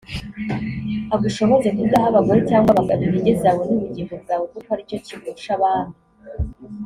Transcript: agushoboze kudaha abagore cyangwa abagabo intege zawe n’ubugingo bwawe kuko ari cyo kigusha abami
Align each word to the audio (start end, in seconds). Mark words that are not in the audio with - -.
agushoboze 1.15 1.67
kudaha 1.77 2.07
abagore 2.11 2.39
cyangwa 2.49 2.69
abagabo 2.71 3.01
intege 3.17 3.31
zawe 3.41 3.63
n’ubugingo 3.67 4.13
bwawe 4.23 4.45
kuko 4.51 4.67
ari 4.73 4.83
cyo 4.89 4.97
kigusha 5.05 5.51
abami 5.57 5.95